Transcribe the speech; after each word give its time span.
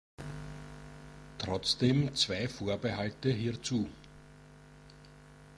Trotzdem 1.37 2.15
zwei 2.15 2.47
Vorbehalte 2.47 3.29
hierzu. 3.29 3.87